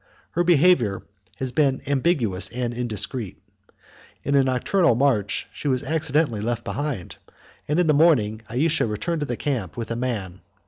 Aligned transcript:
Her 0.31 0.43
behavior 0.43 1.03
had 1.37 1.53
been 1.53 1.83
ambiguous 1.85 2.49
and 2.49 2.73
indiscreet: 2.73 3.37
in 4.23 4.33
a 4.33 4.43
nocturnal 4.43 4.95
march 4.95 5.45
she 5.53 5.67
was 5.67 5.83
accidentally 5.83 6.41
left 6.41 6.63
behind; 6.63 7.17
and 7.67 7.79
in 7.79 7.85
the 7.85 7.93
morning 7.93 8.41
Ayesha 8.49 8.87
returned 8.87 9.19
to 9.19 9.27
the 9.27 9.37
camp 9.37 9.77
with 9.77 9.91
a 9.91 9.95
man. 9.95 10.41